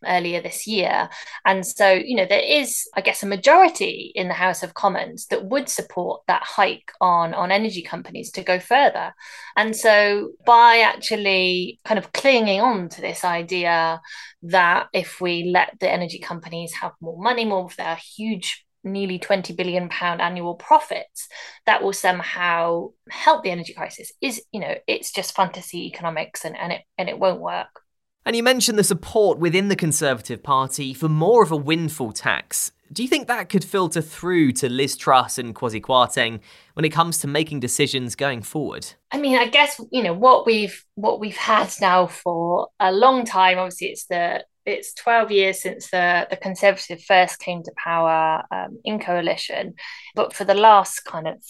earlier 0.07 0.41
this 0.41 0.67
year. 0.67 1.09
And 1.45 1.65
so, 1.65 1.93
you 1.93 2.17
know, 2.17 2.27
there 2.27 2.43
is, 2.45 2.89
I 2.97 3.01
guess, 3.01 3.23
a 3.23 3.27
majority 3.27 4.13
in 4.15 4.29
the 4.29 4.35
House 4.35 4.63
of 4.63 4.75
Commons 4.75 5.27
that 5.27 5.45
would 5.47 5.69
support 5.69 6.23
that 6.27 6.43
hike 6.43 6.91
on, 7.01 7.35
on 7.35 7.51
energy 7.51 7.83
companies 7.83 8.31
to 8.33 8.43
go 8.43 8.59
further. 8.59 9.15
And 9.57 9.77
so, 9.77 10.31
by 10.45 10.79
actually 10.79 11.79
kind 11.85 11.99
of 11.99 12.13
clinging 12.13 12.61
on 12.61 12.89
to 12.91 13.01
this 13.01 13.25
idea 13.25 14.01
that 14.43 14.87
if 14.93 15.21
we 15.21 15.51
let 15.53 15.77
the 15.81 15.91
energy 15.91 16.19
companies 16.19 16.73
have 16.81 16.93
more 17.01 17.21
money, 17.21 17.45
more 17.45 17.65
of 17.65 17.77
their 17.77 17.97
huge 17.97 18.48
nearly 18.85 19.19
20 19.19 19.53
billion 19.55 19.89
pound 19.89 20.21
annual 20.21 20.55
profits 20.55 21.29
that 21.67 21.83
will 21.83 21.93
somehow 21.93 22.89
help 23.11 23.43
the 23.43 23.51
energy 23.51 23.75
crisis 23.75 24.13
is 24.21 24.43
you 24.53 24.61
know 24.61 24.75
it's 24.87 25.13
just 25.13 25.35
fantasy 25.35 25.87
economics 25.87 26.45
and, 26.45 26.57
and 26.57 26.73
it 26.73 26.83
and 26.97 27.09
it 27.09 27.19
won't 27.19 27.41
work 27.41 27.83
and 28.29 28.37
you 28.37 28.43
mentioned 28.43 28.79
the 28.79 28.85
support 28.85 29.39
within 29.39 29.69
the 29.69 29.77
Conservative 29.77 30.43
Party 30.43 30.93
for 30.93 31.09
more 31.09 31.43
of 31.43 31.51
a 31.51 31.57
windfall 31.57 32.13
tax. 32.13 32.73
Do 32.93 33.03
you 33.03 33.09
think 33.09 33.27
that 33.27 33.49
could 33.49 33.65
filter 33.65 34.03
through 34.03 34.53
to 34.53 34.69
Liz 34.69 34.99
Truss 34.99 35.39
and 35.39 35.55
Kwasi 35.55 35.81
Kwarteng 35.81 36.41
when 36.75 36.85
it 36.85 36.91
comes 36.91 37.19
to 37.21 37.27
making 37.27 37.61
decisions 37.61 38.15
going 38.15 38.43
forward? 38.43 38.87
I 39.11 39.19
mean, 39.19 39.39
I 39.39 39.47
guess 39.47 39.81
you 39.91 40.03
know 40.03 40.13
what 40.13 40.45
we've 40.45 40.85
what 40.95 41.21
we've 41.21 41.39
had 41.39 41.73
now 41.81 42.07
for 42.07 42.69
a 42.79 42.93
long 42.93 43.25
time. 43.25 43.59
Obviously, 43.59 43.89
it's 43.89 44.05
the 44.07 44.45
it's 44.69 44.95
12 44.95 45.31
years 45.31 45.63
since 45.63 45.91
the, 45.91 46.27
the 46.31 46.37
Conservative 46.37 47.03
first 47.03 47.39
came 47.39 47.63
to 47.63 47.73
power 47.83 48.43
um, 48.51 48.79
in 48.85 48.99
coalition. 48.99 49.75
But 50.15 50.35
for 50.35 50.45
the 50.45 50.55
last 50.55 51.05
kind 51.05 51.27
of 51.27 51.43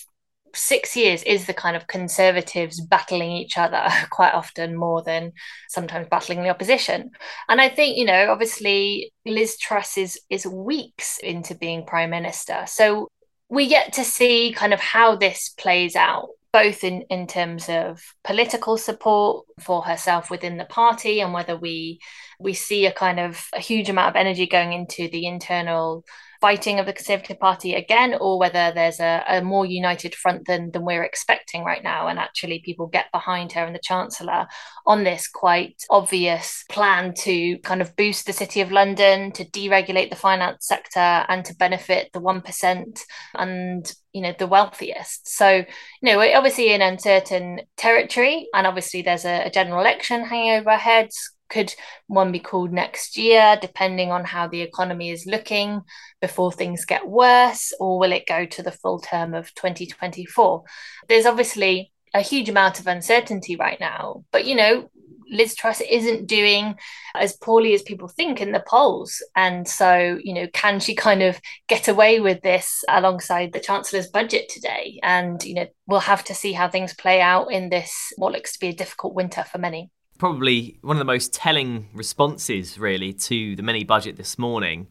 six 0.54 0.96
years 0.96 1.22
is 1.24 1.46
the 1.46 1.54
kind 1.54 1.76
of 1.76 1.86
conservatives 1.86 2.80
battling 2.80 3.30
each 3.32 3.58
other 3.58 3.86
quite 4.10 4.34
often 4.34 4.76
more 4.76 5.02
than 5.02 5.32
sometimes 5.68 6.08
battling 6.10 6.42
the 6.42 6.48
opposition. 6.48 7.10
And 7.48 7.60
i 7.60 7.68
think 7.68 7.96
you 7.96 8.04
know 8.04 8.30
obviously 8.30 9.12
liz 9.26 9.58
truss 9.58 9.98
is 9.98 10.18
is 10.30 10.46
weeks 10.46 11.18
into 11.18 11.54
being 11.54 11.86
prime 11.86 12.10
minister. 12.10 12.64
So 12.66 13.08
we 13.48 13.68
get 13.68 13.94
to 13.94 14.04
see 14.04 14.52
kind 14.52 14.74
of 14.74 14.80
how 14.80 15.16
this 15.16 15.50
plays 15.50 15.96
out 15.96 16.28
both 16.62 16.82
in, 16.82 17.02
in 17.02 17.26
terms 17.28 17.68
of 17.68 18.02
political 18.24 18.76
support 18.76 19.46
for 19.60 19.82
herself 19.82 20.28
within 20.28 20.56
the 20.56 20.64
party 20.64 21.20
and 21.20 21.32
whether 21.32 21.56
we 21.56 22.00
we 22.40 22.52
see 22.52 22.86
a 22.86 22.92
kind 22.92 23.20
of 23.20 23.40
a 23.54 23.60
huge 23.60 23.88
amount 23.88 24.08
of 24.08 24.20
energy 24.20 24.46
going 24.46 24.72
into 24.72 25.08
the 25.08 25.26
internal 25.26 26.04
fighting 26.40 26.78
of 26.78 26.86
the 26.86 26.92
Conservative 26.92 27.38
Party 27.38 27.74
again, 27.74 28.16
or 28.20 28.38
whether 28.38 28.72
there's 28.74 29.00
a, 29.00 29.24
a, 29.28 29.42
more 29.42 29.66
united 29.66 30.14
front 30.14 30.46
than 30.46 30.70
than 30.70 30.84
we're 30.84 31.02
expecting 31.02 31.64
right 31.64 31.82
now, 31.82 32.08
and 32.08 32.18
actually 32.18 32.60
people 32.60 32.86
get 32.86 33.10
behind 33.12 33.52
her 33.52 33.64
and 33.64 33.74
the 33.74 33.80
Chancellor 33.80 34.46
on 34.86 35.04
this 35.04 35.28
quite 35.28 35.82
obvious 35.90 36.64
plan 36.70 37.14
to 37.14 37.58
kind 37.58 37.80
of 37.80 37.94
boost 37.96 38.26
the 38.26 38.32
City 38.32 38.60
of 38.60 38.72
London, 38.72 39.32
to 39.32 39.44
deregulate 39.44 40.10
the 40.10 40.16
finance 40.16 40.66
sector, 40.66 41.24
and 41.28 41.44
to 41.44 41.56
benefit 41.56 42.10
the 42.12 42.20
one 42.20 42.40
percent 42.40 43.00
and 43.34 43.92
you 44.12 44.22
know 44.22 44.34
the 44.38 44.46
wealthiest. 44.46 45.28
So 45.28 45.56
you 45.56 45.64
know 46.02 46.18
we're 46.18 46.36
obviously 46.36 46.72
in 46.72 46.82
uncertain 46.82 47.62
territory, 47.76 48.48
and 48.54 48.66
obviously 48.66 49.02
there's 49.02 49.24
a, 49.24 49.46
a 49.46 49.50
general 49.50 49.80
election 49.80 50.24
hanging 50.24 50.52
over 50.52 50.70
our 50.70 50.78
heads 50.78 51.32
could 51.48 51.74
one 52.06 52.32
be 52.32 52.40
called 52.40 52.72
next 52.72 53.16
year, 53.16 53.58
depending 53.60 54.10
on 54.10 54.24
how 54.24 54.48
the 54.48 54.60
economy 54.60 55.10
is 55.10 55.26
looking 55.26 55.82
before 56.20 56.52
things 56.52 56.84
get 56.84 57.08
worse, 57.08 57.72
or 57.80 57.98
will 57.98 58.12
it 58.12 58.26
go 58.26 58.46
to 58.46 58.62
the 58.62 58.72
full 58.72 59.00
term 59.00 59.34
of 59.34 59.54
2024? 59.54 60.62
There's 61.08 61.26
obviously 61.26 61.92
a 62.14 62.20
huge 62.20 62.48
amount 62.48 62.80
of 62.80 62.86
uncertainty 62.86 63.56
right 63.56 63.78
now, 63.80 64.24
but 64.32 64.46
you 64.46 64.54
know, 64.54 64.90
Liz 65.30 65.54
Truss 65.54 65.80
isn't 65.82 66.26
doing 66.26 66.76
as 67.14 67.36
poorly 67.36 67.74
as 67.74 67.82
people 67.82 68.08
think 68.08 68.40
in 68.40 68.52
the 68.52 68.64
polls. 68.66 69.22
And 69.36 69.68
so, 69.68 70.18
you 70.22 70.32
know, 70.32 70.46
can 70.54 70.80
she 70.80 70.94
kind 70.94 71.22
of 71.22 71.38
get 71.68 71.88
away 71.88 72.20
with 72.20 72.40
this 72.40 72.82
alongside 72.88 73.52
the 73.52 73.60
Chancellor's 73.60 74.08
budget 74.08 74.48
today? 74.48 74.98
And, 75.02 75.42
you 75.44 75.54
know, 75.54 75.66
we'll 75.86 76.00
have 76.00 76.24
to 76.24 76.34
see 76.34 76.52
how 76.52 76.68
things 76.68 76.94
play 76.94 77.20
out 77.20 77.52
in 77.52 77.68
this, 77.68 78.12
what 78.16 78.32
looks 78.32 78.54
to 78.54 78.60
be 78.60 78.68
a 78.68 78.74
difficult 78.74 79.14
winter 79.14 79.44
for 79.44 79.58
many 79.58 79.90
probably 80.18 80.78
one 80.82 80.96
of 80.96 80.98
the 80.98 81.04
most 81.04 81.32
telling 81.32 81.88
responses, 81.94 82.78
really, 82.78 83.12
to 83.12 83.56
the 83.56 83.62
mini 83.62 83.84
budget 83.84 84.16
this 84.16 84.38
morning 84.38 84.88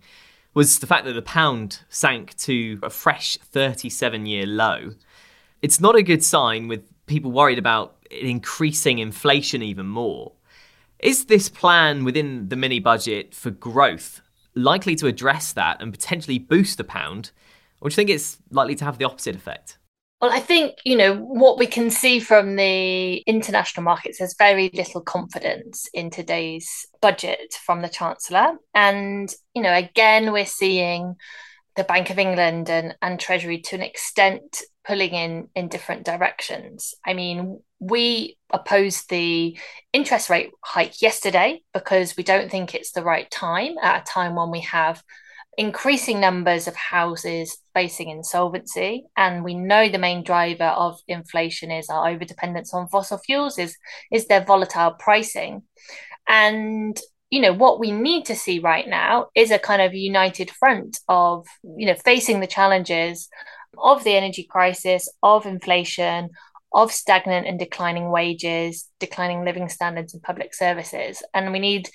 was 0.53 0.79
the 0.79 0.87
fact 0.87 1.05
that 1.05 1.13
the 1.13 1.21
pound 1.21 1.81
sank 1.89 2.35
to 2.37 2.79
a 2.81 2.89
fresh 2.89 3.37
37 3.37 4.25
year 4.25 4.45
low. 4.45 4.91
It's 5.61 5.79
not 5.79 5.95
a 5.95 6.01
good 6.01 6.23
sign 6.23 6.67
with 6.67 6.81
people 7.05 7.31
worried 7.31 7.59
about 7.59 7.95
increasing 8.09 8.99
inflation 8.99 9.61
even 9.61 9.85
more. 9.85 10.31
Is 10.99 11.25
this 11.25 11.49
plan 11.49 12.03
within 12.03 12.49
the 12.49 12.55
mini 12.55 12.79
budget 12.79 13.35
for 13.35 13.51
growth 13.51 14.21
likely 14.55 14.95
to 14.95 15.07
address 15.07 15.53
that 15.53 15.81
and 15.81 15.93
potentially 15.93 16.39
boost 16.39 16.77
the 16.77 16.83
pound? 16.83 17.31
Or 17.81 17.89
do 17.89 17.93
you 17.93 17.95
think 17.95 18.09
it's 18.09 18.39
likely 18.49 18.75
to 18.75 18.85
have 18.85 18.97
the 18.97 19.05
opposite 19.05 19.35
effect? 19.35 19.77
Well, 20.19 20.31
I 20.31 20.39
think, 20.39 20.79
you 20.83 20.95
know, 20.95 21.15
what 21.15 21.59
we 21.59 21.67
can 21.67 21.91
see 21.91 22.19
from 22.19 22.55
the 22.55 23.17
international 23.27 23.83
markets, 23.83 24.17
there's 24.17 24.35
very 24.35 24.71
little 24.73 25.01
confidence 25.01 25.87
in 25.93 26.09
today's 26.09 26.87
budget 27.01 27.53
from 27.63 27.83
the 27.83 27.89
Chancellor. 27.89 28.53
And, 28.73 29.31
you 29.53 29.61
know, 29.61 29.73
again, 29.73 30.33
we're 30.33 30.47
seeing 30.47 31.15
the 31.75 31.83
Bank 31.83 32.09
of 32.09 32.17
England 32.17 32.67
and, 32.67 32.95
and 32.99 33.19
Treasury 33.19 33.61
to 33.61 33.75
an 33.75 33.83
extent 33.83 34.63
pulling 34.87 35.11
in 35.11 35.49
in 35.53 35.67
different 35.67 36.03
directions. 36.03 36.95
I 37.05 37.13
mean, 37.13 37.61
we 37.79 38.37
opposed 38.51 39.09
the 39.09 39.59
interest 39.93 40.31
rate 40.31 40.49
hike 40.63 40.99
yesterday 41.01 41.61
because 41.73 42.17
we 42.17 42.23
don't 42.23 42.49
think 42.49 42.73
it's 42.73 42.93
the 42.93 43.03
right 43.03 43.29
time 43.29 43.75
at 43.83 44.01
a 44.01 44.11
time 44.11 44.35
when 44.35 44.49
we 44.49 44.61
have 44.61 45.03
increasing 45.57 46.19
numbers 46.19 46.67
of 46.67 46.75
houses 46.75 47.57
facing 47.73 48.09
insolvency. 48.09 49.05
And 49.17 49.43
we 49.43 49.55
know 49.55 49.89
the 49.89 49.97
main 49.97 50.23
driver 50.23 50.65
of 50.65 50.99
inflation 51.07 51.71
is 51.71 51.89
our 51.89 52.07
overdependence 52.07 52.73
on 52.73 52.87
fossil 52.87 53.17
fuels 53.17 53.57
is 53.57 53.75
is 54.11 54.27
their 54.27 54.45
volatile 54.45 54.91
pricing. 54.91 55.63
And 56.27 56.97
you 57.31 57.41
know 57.41 57.53
what 57.53 57.79
we 57.79 57.91
need 57.91 58.25
to 58.25 58.35
see 58.35 58.59
right 58.59 58.87
now 58.87 59.27
is 59.35 59.51
a 59.51 59.59
kind 59.59 59.81
of 59.81 59.93
united 59.93 60.49
front 60.51 60.99
of 61.09 61.45
you 61.63 61.87
know 61.87 61.95
facing 62.05 62.39
the 62.39 62.47
challenges 62.47 63.27
of 63.77 64.03
the 64.03 64.15
energy 64.15 64.47
crisis 64.49 65.09
of 65.23 65.45
inflation 65.45 66.29
of 66.73 66.91
stagnant 66.91 67.47
and 67.47 67.57
declining 67.57 68.11
wages 68.11 68.87
declining 68.99 69.43
living 69.43 69.69
standards 69.69 70.13
and 70.13 70.21
public 70.21 70.53
services. 70.53 71.23
And 71.33 71.51
we 71.51 71.59
need 71.59 71.89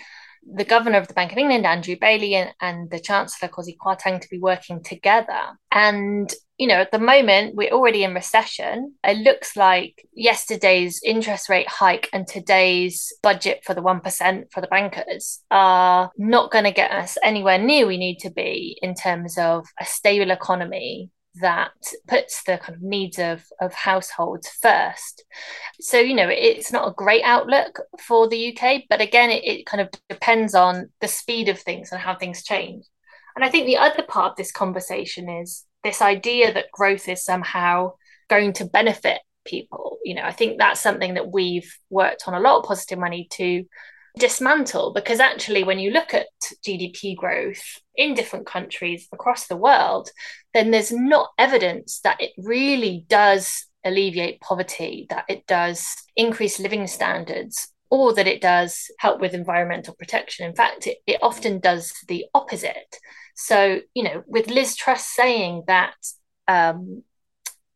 the 0.51 0.65
governor 0.65 0.99
of 0.99 1.09
the 1.09 1.15
Bank 1.15 1.33
of 1.33 1.39
England, 1.39 1.67
Andrew 1.67 1.97
Bailey, 2.01 2.35
and, 2.35 2.53
and 2.61 2.91
the 2.91 3.01
Chancellor, 3.01 3.49
Kwasi 3.49 3.77
Kwarteng, 3.77 4.21
to 4.21 4.29
be 4.29 4.39
working 4.39 4.83
together. 4.83 5.59
And, 5.71 6.33
you 6.59 6.67
know, 6.67 6.81
at 6.81 6.91
the 6.91 6.99
moment, 6.99 7.55
we're 7.55 7.71
already 7.71 8.05
in 8.05 8.15
recession. 8.15 8.95
It 9.05 9.19
looks 9.19 9.57
like 9.57 10.07
yesterday's 10.15 11.01
interest 11.05 11.49
rate 11.49 11.69
hike 11.69 12.09
and 12.13 12.27
today's 12.27 13.13
budget 13.23 13.63
for 13.65 13.75
the 13.75 13.83
1% 13.83 14.53
for 14.53 14.61
the 14.61 14.67
bankers 14.67 15.41
are 15.51 16.11
not 16.19 16.51
going 16.51 16.65
to 16.65 16.73
get 16.73 16.91
us 16.91 17.17
anywhere 17.23 17.59
near 17.59 17.87
we 17.87 17.97
need 17.97 18.19
to 18.19 18.31
be 18.31 18.79
in 18.83 18.95
terms 18.95 19.39
of 19.39 19.67
a 19.81 19.85
stable 19.85 20.31
economy 20.31 21.11
that 21.37 21.73
puts 22.07 22.43
the 22.45 22.59
kind 22.59 22.77
of 22.77 22.83
needs 22.83 23.19
of, 23.19 23.45
of 23.61 23.73
households 23.73 24.49
first. 24.49 25.25
So, 25.81 25.99
you 25.99 26.15
know, 26.15 26.29
it's 26.29 26.73
not 26.73 26.89
a 26.89 26.95
great 26.95 27.23
outlook 27.25 27.81
for 28.01 28.29
the 28.29 28.57
UK, 28.57 28.83
but 28.89 29.01
again, 29.01 29.31
it, 29.31 29.45
it 29.45 29.67
kind 29.67 29.81
of 29.81 29.89
depends 30.09 30.55
on 30.55 30.91
the 31.01 31.09
speed 31.09 31.49
of 31.49 31.59
things 31.59 31.91
and 31.91 32.01
how 32.01 32.17
things 32.17 32.43
change. 32.43 32.85
And 33.35 33.45
I 33.45 33.49
think 33.49 33.67
the 33.67 33.79
other 33.79 34.03
part 34.03 34.33
of 34.33 34.37
this 34.37 34.53
conversation 34.53 35.29
is 35.29 35.65
this 35.83 36.03
idea 36.03 36.53
that 36.53 36.71
growth 36.73 37.09
is 37.09 37.25
somehow 37.25 37.93
going 38.29 38.53
to 38.55 38.65
benefit 38.65 39.21
people. 39.45 39.99
You 40.05 40.15
know, 40.15 40.23
I 40.23 40.33
think 40.33 40.59
that's 40.59 40.81
something 40.81 41.15
that 41.15 41.33
we've 41.33 41.75
worked 41.91 42.25
on 42.27 42.35
a 42.35 42.41
lot 42.41 42.59
of 42.59 42.65
positive 42.65 42.99
money 42.99 43.29
to 43.33 43.65
dismantle 44.19 44.93
because 44.93 45.21
actually 45.21 45.65
when 45.65 45.79
you 45.79 45.91
look 45.91 46.13
at 46.13 46.27
GDP 46.67 47.17
growth 47.17 47.79
in 47.97 48.15
different 48.15 48.47
countries 48.47 49.09
across 49.13 49.47
the 49.47 49.57
world 49.57 50.11
then 50.53 50.71
there's 50.71 50.93
not 50.93 51.31
evidence 51.39 52.01
that 52.05 52.21
it 52.21 52.33
really 52.37 53.07
does 53.09 53.67
alleviate 53.85 54.41
poverty 54.41 55.07
that 55.11 55.25
it 55.29 55.47
does 55.47 55.87
increase 56.15 56.61
living 56.61 56.87
standards 56.87 57.69
or 57.91 58.15
that 58.15 58.27
it 58.27 58.41
does 58.41 58.91
help 58.99 59.21
with 59.21 59.35
environmental 59.35 59.95
protection. 59.95 60.47
In 60.47 60.55
fact 60.55 60.87
it, 60.87 60.99
it 61.07 61.19
often 61.23 61.59
does 61.59 61.93
the 62.09 62.27
opposite. 62.35 62.97
So 63.35 63.81
you 63.95 64.03
know 64.03 64.23
with 64.27 64.49
liz 64.49 64.77
truss 64.77 65.07
saying 65.07 65.65
that 65.67 65.95
um, 66.49 67.03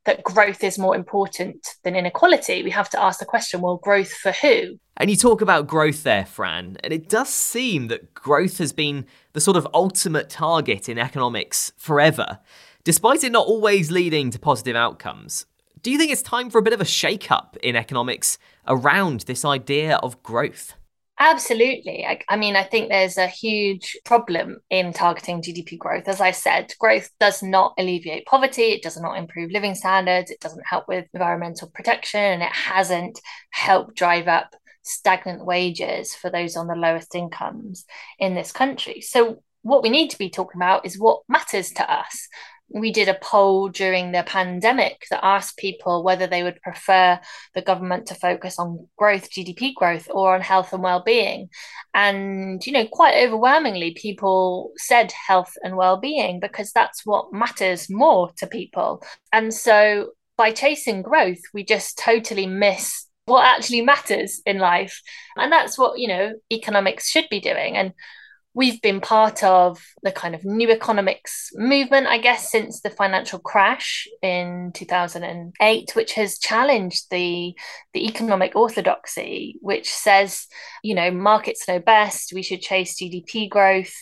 that 0.06 0.22
growth 0.22 0.64
is 0.64 0.78
more 0.78 0.96
important 0.96 1.66
than 1.82 1.94
inequality, 1.94 2.62
we 2.62 2.70
have 2.70 2.88
to 2.90 3.02
ask 3.02 3.18
the 3.18 3.26
question 3.26 3.60
well, 3.60 3.76
growth 3.76 4.12
for 4.12 4.32
who? 4.32 4.78
And 4.96 5.10
you 5.10 5.16
talk 5.16 5.42
about 5.42 5.66
growth 5.66 6.02
there, 6.04 6.24
Fran, 6.24 6.78
and 6.82 6.92
it 6.92 7.08
does 7.08 7.28
seem 7.28 7.88
that 7.88 8.14
growth 8.14 8.58
has 8.58 8.72
been 8.72 9.04
the 9.34 9.40
sort 9.40 9.56
of 9.56 9.68
ultimate 9.74 10.30
target 10.30 10.88
in 10.88 10.98
economics 10.98 11.72
forever, 11.76 12.38
despite 12.84 13.22
it 13.22 13.32
not 13.32 13.46
always 13.46 13.90
leading 13.90 14.30
to 14.30 14.38
positive 14.38 14.76
outcomes. 14.76 15.44
Do 15.82 15.90
you 15.90 15.98
think 15.98 16.10
it's 16.10 16.22
time 16.22 16.48
for 16.48 16.58
a 16.58 16.62
bit 16.62 16.72
of 16.72 16.80
a 16.80 16.86
shake 16.86 17.30
up 17.30 17.56
in 17.62 17.76
economics 17.76 18.38
around 18.66 19.20
this 19.20 19.44
idea 19.44 19.96
of 19.96 20.22
growth? 20.22 20.74
Absolutely. 21.18 22.04
I, 22.04 22.20
I, 22.28 22.36
mean, 22.36 22.56
I 22.56 22.62
think 22.62 22.88
there's 22.88 23.16
a 23.16 23.26
huge 23.26 23.96
problem 24.04 24.58
in 24.68 24.92
targeting 24.92 25.40
GDP 25.40 25.78
growth. 25.78 26.08
As 26.08 26.20
I 26.20 26.30
said, 26.30 26.74
growth 26.78 27.10
does 27.18 27.42
not 27.42 27.72
alleviate 27.78 28.26
poverty, 28.26 28.72
it 28.72 28.82
does 28.82 29.00
not 29.00 29.16
improve 29.16 29.50
living 29.50 29.74
standards, 29.74 30.30
it 30.30 30.40
doesn't 30.40 30.66
help 30.66 30.88
with 30.88 31.06
environmental 31.14 31.70
protection, 31.70 32.20
and 32.20 32.42
it 32.42 32.52
hasn't 32.52 33.18
helped 33.50 33.96
drive 33.96 34.28
up 34.28 34.54
stagnant 34.82 35.44
wages 35.44 36.14
for 36.14 36.28
those 36.28 36.54
on 36.54 36.66
the 36.66 36.74
lowest 36.74 37.14
incomes 37.14 37.86
in 38.18 38.34
this 38.34 38.52
country. 38.52 39.00
So, 39.00 39.42
what 39.62 39.82
we 39.82 39.88
need 39.88 40.10
to 40.10 40.18
be 40.18 40.30
talking 40.30 40.60
about 40.60 40.86
is 40.86 40.98
what 40.98 41.22
matters 41.28 41.70
to 41.72 41.92
us 41.92 42.28
we 42.68 42.90
did 42.90 43.08
a 43.08 43.18
poll 43.20 43.68
during 43.68 44.12
the 44.12 44.24
pandemic 44.24 45.06
that 45.10 45.24
asked 45.24 45.56
people 45.56 46.02
whether 46.02 46.26
they 46.26 46.42
would 46.42 46.60
prefer 46.62 47.18
the 47.54 47.62
government 47.62 48.06
to 48.06 48.14
focus 48.14 48.58
on 48.58 48.88
growth, 48.98 49.30
GDP 49.30 49.74
growth, 49.74 50.08
or 50.10 50.34
on 50.34 50.40
health 50.40 50.72
and 50.72 50.82
well-being. 50.82 51.48
And 51.94 52.64
you 52.66 52.72
know, 52.72 52.86
quite 52.86 53.24
overwhelmingly, 53.24 53.92
people 53.92 54.72
said 54.76 55.12
health 55.12 55.54
and 55.62 55.76
well-being 55.76 56.40
because 56.40 56.72
that's 56.72 57.06
what 57.06 57.32
matters 57.32 57.88
more 57.88 58.32
to 58.38 58.46
people. 58.46 59.02
And 59.32 59.54
so, 59.54 60.10
by 60.36 60.50
chasing 60.50 61.02
growth, 61.02 61.40
we 61.54 61.64
just 61.64 61.98
totally 61.98 62.46
miss 62.46 63.06
what 63.26 63.44
actually 63.44 63.80
matters 63.82 64.40
in 64.44 64.58
life, 64.58 65.00
and 65.36 65.52
that's 65.52 65.78
what 65.78 65.98
you 65.98 66.08
know 66.08 66.32
economics 66.52 67.08
should 67.08 67.28
be 67.30 67.40
doing. 67.40 67.76
And 67.76 67.92
we've 68.56 68.80
been 68.80 69.02
part 69.02 69.44
of 69.44 69.84
the 70.02 70.10
kind 70.10 70.34
of 70.34 70.42
new 70.42 70.70
economics 70.70 71.50
movement, 71.54 72.06
I 72.06 72.16
guess, 72.16 72.50
since 72.50 72.80
the 72.80 72.88
financial 72.88 73.38
crash 73.38 74.08
in 74.22 74.72
2008, 74.72 75.90
which 75.92 76.14
has 76.14 76.38
challenged 76.38 77.10
the, 77.10 77.54
the 77.92 78.06
economic 78.06 78.56
orthodoxy, 78.56 79.58
which 79.60 79.92
says, 79.92 80.46
you 80.82 80.94
know, 80.94 81.10
markets 81.10 81.68
know 81.68 81.80
best, 81.80 82.32
we 82.32 82.42
should 82.42 82.62
chase 82.62 82.98
GDP 82.98 83.46
growth, 83.50 83.92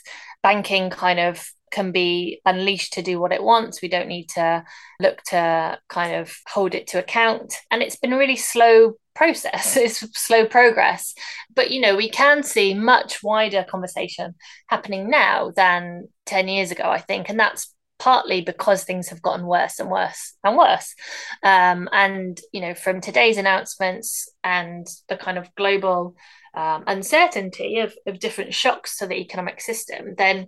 banking 0.40 0.88
kind 0.88 1.18
of 1.18 1.44
can 1.74 1.90
be 1.90 2.40
unleashed 2.46 2.92
to 2.94 3.02
do 3.02 3.20
what 3.20 3.32
it 3.32 3.42
wants. 3.42 3.82
We 3.82 3.88
don't 3.88 4.08
need 4.08 4.28
to 4.30 4.64
look 5.00 5.22
to 5.24 5.78
kind 5.88 6.14
of 6.14 6.34
hold 6.46 6.74
it 6.74 6.86
to 6.88 7.00
account. 7.00 7.52
And 7.70 7.82
it's 7.82 7.96
been 7.96 8.12
a 8.12 8.18
really 8.18 8.36
slow 8.36 8.94
process. 9.14 9.76
It's 9.76 9.98
slow 10.18 10.46
progress. 10.46 11.14
But 11.54 11.70
you 11.70 11.80
know 11.80 11.96
we 11.96 12.08
can 12.08 12.42
see 12.42 12.74
much 12.74 13.22
wider 13.22 13.64
conversation 13.68 14.34
happening 14.68 15.10
now 15.10 15.50
than 15.54 16.08
10 16.26 16.48
years 16.48 16.70
ago 16.70 16.84
i 16.84 16.98
think. 16.98 17.28
And 17.28 17.38
that's 17.38 17.74
partly 17.98 18.40
because 18.40 18.84
things 18.84 19.08
have 19.08 19.22
gotten 19.22 19.46
worse 19.46 19.78
and 19.78 19.90
worse 19.90 20.34
and 20.42 20.56
worse. 20.56 20.94
Um, 21.42 21.88
and 21.92 22.40
you 22.52 22.60
know 22.60 22.74
from 22.74 23.00
today's 23.00 23.36
announcements 23.36 24.28
and 24.44 24.86
the 25.08 25.16
kind 25.16 25.38
of 25.38 25.54
global 25.56 26.16
um, 26.54 26.84
uncertainty 26.86 27.78
of, 27.80 27.94
of 28.06 28.20
different 28.20 28.54
shocks 28.54 28.98
to 28.98 29.08
the 29.08 29.16
economic 29.16 29.60
system 29.60 30.14
then 30.16 30.46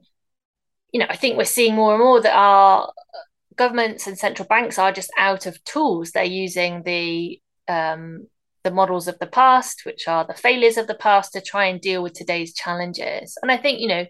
you 0.92 1.00
know 1.00 1.06
i 1.08 1.16
think 1.16 1.36
we're 1.36 1.44
seeing 1.44 1.74
more 1.74 1.94
and 1.94 2.02
more 2.02 2.20
that 2.20 2.34
our 2.34 2.92
governments 3.56 4.06
and 4.06 4.18
central 4.18 4.46
banks 4.46 4.78
are 4.78 4.92
just 4.92 5.10
out 5.18 5.46
of 5.46 5.62
tools 5.64 6.10
they're 6.10 6.24
using 6.24 6.82
the 6.82 7.40
um, 7.68 8.26
the 8.66 8.70
models 8.72 9.06
of 9.06 9.16
the 9.20 9.28
past, 9.28 9.86
which 9.86 10.08
are 10.08 10.24
the 10.24 10.34
failures 10.34 10.76
of 10.76 10.88
the 10.88 10.94
past, 10.96 11.32
to 11.32 11.40
try 11.40 11.66
and 11.66 11.80
deal 11.80 12.02
with 12.02 12.14
today's 12.14 12.52
challenges. 12.52 13.38
And 13.40 13.52
I 13.52 13.56
think, 13.56 13.78
you 13.78 13.86
know, 13.86 14.06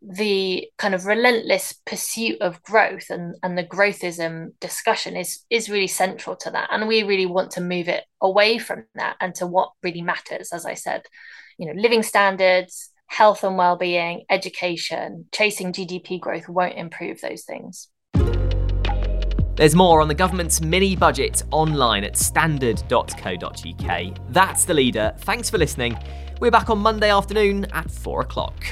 the 0.00 0.68
kind 0.78 0.94
of 0.94 1.06
relentless 1.06 1.74
pursuit 1.84 2.40
of 2.40 2.62
growth 2.62 3.10
and, 3.10 3.34
and 3.42 3.58
the 3.58 3.64
growthism 3.64 4.52
discussion 4.60 5.16
is 5.16 5.44
is 5.50 5.68
really 5.68 5.88
central 5.88 6.36
to 6.36 6.50
that. 6.52 6.68
And 6.70 6.86
we 6.86 7.02
really 7.02 7.26
want 7.26 7.50
to 7.52 7.60
move 7.60 7.88
it 7.88 8.04
away 8.20 8.58
from 8.58 8.84
that 8.94 9.16
and 9.20 9.34
to 9.34 9.46
what 9.48 9.72
really 9.82 10.02
matters, 10.02 10.52
as 10.52 10.64
I 10.64 10.74
said, 10.74 11.02
you 11.58 11.66
know, 11.66 11.78
living 11.78 12.04
standards, 12.04 12.90
health 13.10 13.42
and 13.42 13.56
well-being, 13.56 14.24
education, 14.30 15.26
chasing 15.32 15.72
GDP 15.72 16.20
growth 16.20 16.48
won't 16.48 16.76
improve 16.76 17.20
those 17.20 17.42
things. 17.42 17.88
There's 19.56 19.74
more 19.74 20.00
on 20.00 20.06
the 20.08 20.14
government's 20.14 20.62
mini 20.62 20.96
budget 20.96 21.42
online 21.50 22.04
at 22.04 22.16
standard.co.uk. 22.16 24.18
That's 24.30 24.64
the 24.64 24.74
leader. 24.74 25.12
Thanks 25.18 25.50
for 25.50 25.58
listening. 25.58 25.98
We're 26.40 26.52
back 26.52 26.70
on 26.70 26.78
Monday 26.78 27.10
afternoon 27.10 27.66
at 27.72 27.90
4 27.90 28.22
o'clock. 28.22 28.64